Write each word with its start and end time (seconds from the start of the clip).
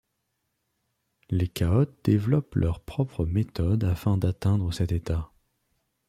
Les 1.29 1.47
chaotes 1.47 1.95
développent 2.03 2.55
leur 2.55 2.79
propres 2.79 3.23
méthodes 3.23 3.83
afin 3.83 4.17
d'atteindre 4.17 4.73
cet 4.73 4.91
état. 4.93 5.31